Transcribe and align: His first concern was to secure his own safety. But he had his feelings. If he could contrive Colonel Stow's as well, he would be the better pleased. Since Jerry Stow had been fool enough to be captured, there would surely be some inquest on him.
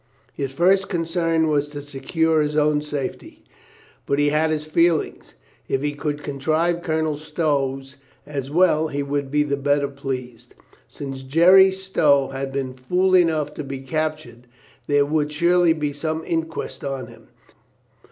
His 0.33 0.51
first 0.51 0.89
concern 0.89 1.47
was 1.47 1.67
to 1.67 1.81
secure 1.83 2.41
his 2.41 2.57
own 2.57 2.81
safety. 2.81 3.43
But 4.07 4.17
he 4.17 4.29
had 4.29 4.49
his 4.49 4.65
feelings. 4.65 5.35
If 5.67 5.83
he 5.83 5.91
could 5.93 6.23
contrive 6.23 6.81
Colonel 6.81 7.17
Stow's 7.17 7.97
as 8.25 8.49
well, 8.49 8.87
he 8.87 9.03
would 9.03 9.29
be 9.29 9.43
the 9.43 9.57
better 9.57 9.87
pleased. 9.87 10.55
Since 10.87 11.21
Jerry 11.21 11.71
Stow 11.71 12.29
had 12.29 12.51
been 12.51 12.73
fool 12.73 13.15
enough 13.15 13.53
to 13.53 13.63
be 13.63 13.77
captured, 13.81 14.47
there 14.87 15.05
would 15.05 15.31
surely 15.31 15.71
be 15.73 15.93
some 15.93 16.23
inquest 16.25 16.83
on 16.83 17.05
him. 17.05 17.27